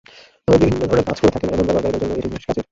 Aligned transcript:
তবে 0.45 0.55
বিভিন্ন 0.63 0.83
ধরনের 0.89 1.07
কাজ 1.09 1.17
কারে 1.21 1.33
থাকেন, 1.35 1.49
এমন 1.53 1.65
ব্যবহারকারীদের 1.67 2.01
জন্য 2.03 2.13
এটি 2.19 2.29
বেশ 2.33 2.43
কাজের। 2.47 2.65